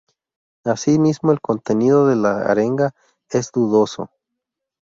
[0.65, 2.95] Asimismo el contenido de la arenga
[3.29, 4.09] es dudoso.